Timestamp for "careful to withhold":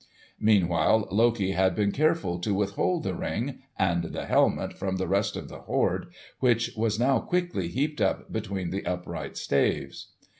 1.91-3.03